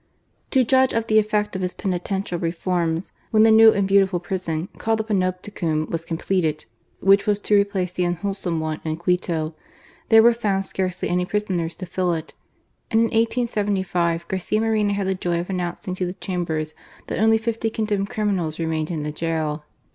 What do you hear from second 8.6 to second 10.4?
in Quito), there were